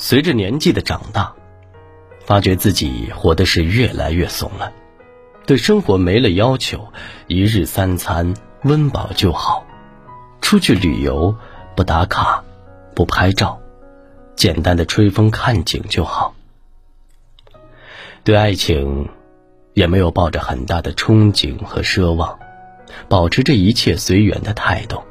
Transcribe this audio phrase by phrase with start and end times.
[0.00, 1.34] 随着年纪的长大，
[2.24, 4.72] 发觉自己活的是越来越怂了，
[5.44, 6.86] 对生活没了要求，
[7.26, 8.32] 一日三餐
[8.62, 9.66] 温饱就好，
[10.40, 11.34] 出去旅游
[11.74, 12.44] 不打卡，
[12.94, 13.60] 不拍照，
[14.36, 16.32] 简单的吹风看景就好。
[18.22, 19.08] 对爱情，
[19.74, 22.38] 也没有抱着很大的憧憬和奢望，
[23.08, 25.02] 保持着一切随缘的态度。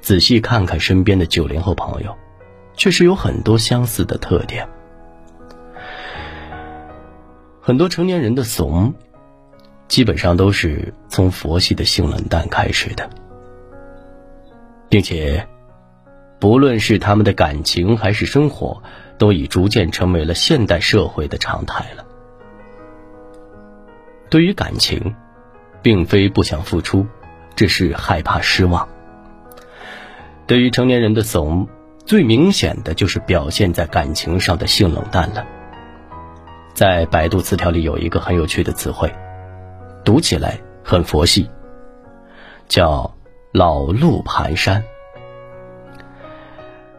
[0.00, 2.16] 仔细看看身边的九零后朋友，
[2.78, 4.66] 确实有很多相似的特点。
[7.60, 8.94] 很多成年人的怂，
[9.88, 13.10] 基本上都是从佛系的性冷淡开始的，
[14.88, 15.46] 并且，
[16.38, 18.80] 不论是他们的感情还是生活，
[19.18, 22.06] 都已逐渐成为了现代社会的常态了。
[24.30, 25.16] 对于感情，
[25.82, 27.06] 并非不想付出，
[27.56, 28.88] 只是害怕失望。
[30.46, 31.68] 对于成年人的怂，
[32.08, 35.46] 最明显的就是表现在感情上的性冷淡了。
[36.72, 39.12] 在百度词条里有一个很有趣的词汇，
[40.06, 41.50] 读起来很佛系，
[42.66, 43.14] 叫
[43.52, 44.82] “老路蹒跚”。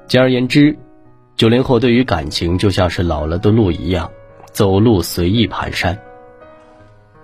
[0.05, 0.77] 简而言之，
[1.35, 4.11] 九零后对于感情就像是老了的路一样，
[4.51, 5.97] 走路随意蹒跚。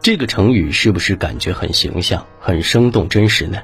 [0.02, 3.60] 这个成语是不是感觉很形象、很生动、真实呢？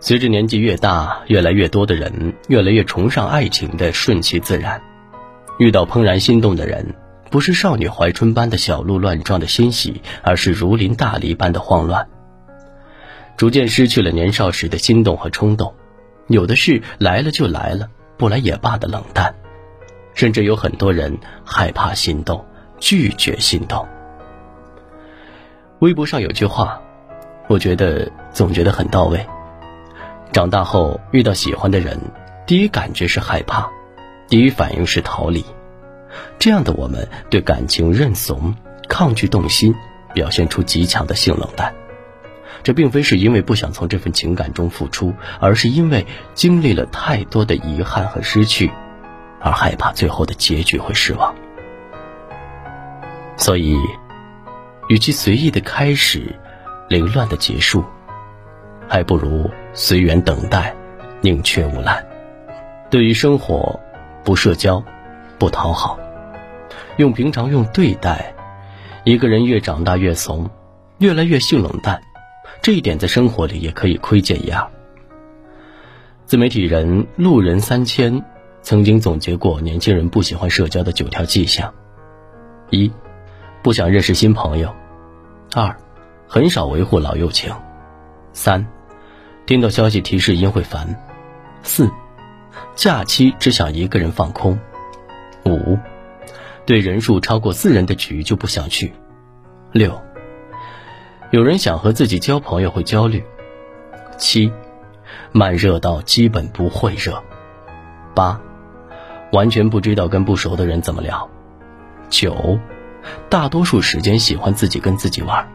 [0.00, 4.80] 随着年纪越大，越来越多的人越来越崇尚爱情的顺其自然。
[5.58, 6.94] 遇到怦然心动的人，
[7.30, 12.06] 不是少女怀春般的小鹿乱撞的欣喜，而是如临大敌般的慌乱。
[13.36, 15.74] 逐渐失去了年少时的心动和冲动，
[16.28, 19.34] 有的是来了就来了，不来也罢的冷淡，
[20.14, 22.44] 甚至有很多人害怕心动，
[22.78, 23.84] 拒绝心动。
[25.80, 26.80] 微博上有句话，
[27.48, 29.26] 我觉得总结的很到位。
[30.32, 31.98] 长大后遇到喜欢的人，
[32.46, 33.68] 第一感觉是害怕，
[34.28, 35.44] 第一反应是逃离。
[36.38, 38.54] 这样的我们对感情认怂、
[38.88, 39.74] 抗拒动心，
[40.14, 41.74] 表现出极强的性冷淡。
[42.62, 48.70] 这并非是因为不想从这份情感中付出，而是因为经历了太多的遗憾和失去，
[49.40, 51.34] 而害怕最后的结局会失望。
[53.36, 53.76] 所以，
[54.88, 56.34] 与其随意的开始，
[56.88, 57.82] 凌乱的结束。
[58.90, 60.74] 还不如随缘等待，
[61.20, 62.04] 宁缺毋滥。
[62.90, 63.78] 对于生活，
[64.24, 64.82] 不社交，
[65.38, 65.98] 不讨好，
[66.96, 68.34] 用平常用对待。
[69.04, 70.50] 一个人越长大越怂，
[70.98, 72.00] 越来越性冷淡，
[72.60, 74.68] 这一点在生活里也可以窥见一二。
[76.26, 78.22] 自媒体人路人三千
[78.62, 81.72] 曾经总结过年轻人不喜欢社交的九条迹象：
[82.70, 82.90] 一，
[83.62, 84.68] 不想认识新朋友；
[85.54, 85.74] 二，
[86.26, 87.52] 很少维护老友情；
[88.32, 88.66] 三。
[89.48, 90.94] 听到消息提示音会烦。
[91.62, 91.90] 四，
[92.76, 94.60] 假期只想一个人放空。
[95.46, 95.78] 五，
[96.66, 98.92] 对人数超过四人的局就不想去。
[99.72, 100.02] 六，
[101.30, 103.24] 有人想和自己交朋友会焦虑。
[104.18, 104.52] 七，
[105.32, 107.24] 慢热到基本不会热。
[108.14, 108.38] 八，
[109.32, 111.26] 完全不知道跟不熟的人怎么聊。
[112.10, 112.58] 九，
[113.30, 115.48] 大多数时间喜欢自己跟自己玩。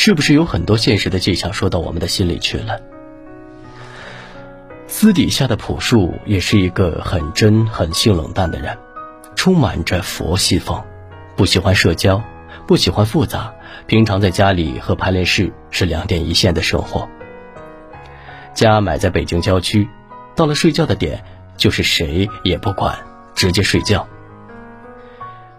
[0.00, 2.80] 是不是有很多现实的迹象说到我们的心里去了？
[4.86, 8.78] 私底下的朴树也是一个很真、很性冷淡的人，
[9.34, 10.80] 充满着佛系风，
[11.34, 12.22] 不喜欢社交，
[12.64, 13.52] 不喜欢复杂，
[13.88, 17.08] 平常在家里和排练室是两点一线的生活。
[18.54, 19.88] 家买在北京郊区，
[20.36, 21.24] 到了睡觉的点，
[21.56, 22.96] 就是谁也不管，
[23.34, 24.06] 直接睡觉。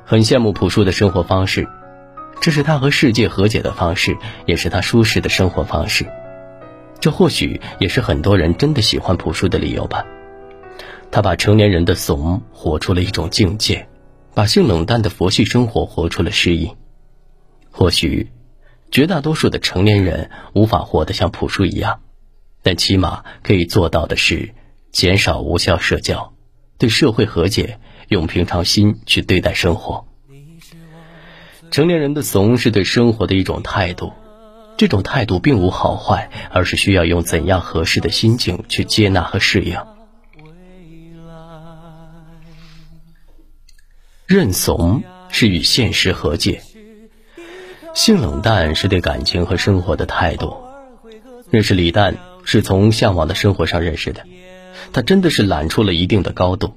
[0.05, 1.67] 很羡慕朴树的生活方式。
[2.41, 6.05] 这是他和世界和解的方式，也是他舒适的生活方式。
[7.00, 10.05] 这或许也是很多人真的喜欢朴树的理由吧。
[11.11, 13.88] 他把成年人的怂活出了一种境界，
[14.33, 16.72] 把性冷淡的佛系生活活出了诗意。
[17.72, 18.31] 或许，
[18.91, 22.01] 绝大多数的成年人无法活得像朴树一样，
[22.63, 24.53] 但起码可以做到的是，
[24.91, 26.34] 减少无效社交，
[26.78, 27.79] 对社会和解，
[28.09, 30.09] 用平常心去对待生活。
[31.71, 34.11] 成年人的怂是对生活的一种态度，
[34.75, 39.77] 这种态度并无好坏，而是需要用怎样合适的心境去接纳和适应。
[44.25, 46.61] 认怂是与现实和解，
[47.93, 50.57] 性冷淡是对感情和生活的态度。
[51.49, 54.23] 认识李诞是从向往的生活上认识的，
[54.93, 56.73] 他真的是懒出了一定的高度，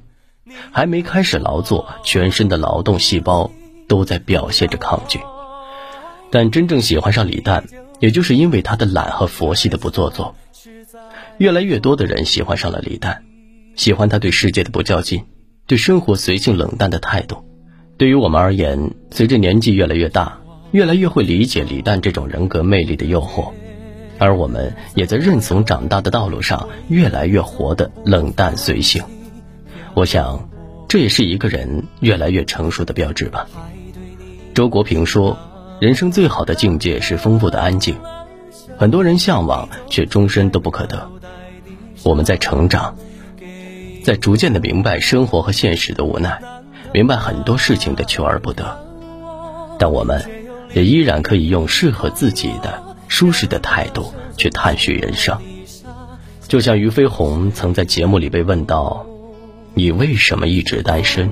[0.70, 3.50] 还没开始劳作，全身的劳动细胞。
[3.88, 5.18] 都在表现着抗拒，
[6.30, 7.64] 但真正喜欢上李诞，
[8.00, 10.34] 也就是因为他的懒和佛系的不做作。
[11.38, 13.24] 越来越多的人喜欢上了李诞，
[13.76, 15.24] 喜欢他对世界的不较劲，
[15.66, 17.44] 对生活随性冷淡的态度。
[17.96, 20.40] 对于我们而言，随着年纪越来越大，
[20.72, 23.50] 越来越会理解李诞这种人格魅力的诱惑，
[24.18, 29.02] 而我们也在认怂长大的道路上越来越活得冷淡随性。
[29.94, 30.48] 我想，
[30.92, 33.46] 这也是一个人越来越成熟的标志吧。
[34.52, 35.38] 周国平说
[35.80, 37.96] ：“人生最好的境界是丰富的安静。”
[38.76, 41.10] 很多人向往，却终身都不可得。
[42.02, 42.94] 我们在成长，
[44.04, 46.38] 在逐渐的明白生活和现实的无奈，
[46.92, 48.78] 明白很多事情的求而不得。
[49.78, 50.22] 但我们
[50.74, 55.38] 也依然可以用适合自己的、舒适的态度去探寻人生。
[56.48, 59.06] 就像俞飞鸿曾在节目里被问到
[59.74, 61.30] ：“你为什么一直单身？”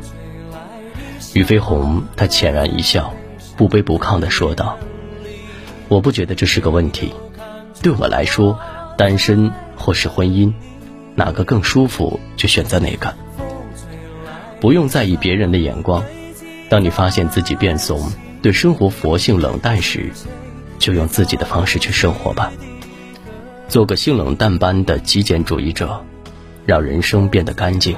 [1.33, 3.15] 俞飞鸿他浅然一笑，
[3.57, 4.79] 不卑不亢地说道
[5.87, 7.13] ：“我不觉得这是个问题。
[7.83, 8.59] 对我来说，
[8.99, 10.53] 单身或是婚姻，
[11.15, 13.15] 哪个更舒服就选择哪个。
[14.61, 16.05] 不用在意别人的眼光。
[16.69, 18.13] 当你发现自己变怂，
[18.43, 20.11] 对生活佛性冷淡时，
[20.79, 22.53] 就用自己的方式去生活吧。
[23.69, 26.05] 做个性冷淡般的极简主义者，
[26.67, 27.97] 让人生变得干净。”